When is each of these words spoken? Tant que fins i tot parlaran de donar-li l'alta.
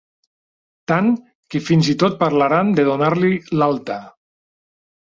Tant 0.91 1.11
que 1.55 1.61
fins 1.67 1.91
i 1.95 1.97
tot 2.05 2.17
parlaran 2.25 2.75
de 2.81 2.89
donar-li 2.91 3.35
l'alta. 3.61 4.01